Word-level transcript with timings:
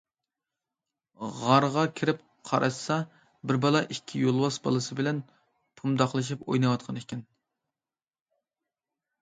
غارغا 1.41 1.83
كىرىپ 1.99 2.23
قاراشسا، 2.51 2.97
بىر 3.51 3.59
بالا 3.67 3.81
ئىككى 3.89 4.23
يولۋاس 4.23 4.57
بالىسى 4.69 4.97
بىلەن 5.01 5.21
پومداقلىشىپ 5.83 6.43
ئويناۋاتقان 6.49 6.99
ئىكەن. 7.03 7.23